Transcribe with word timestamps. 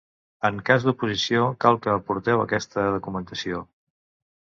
En 0.47 0.55
cas 0.69 0.85
d'oposició 0.85 1.43
cal 1.65 1.77
que 1.83 1.91
aporteu 1.97 2.41
aquesta 2.45 2.87
documentació. 2.95 3.61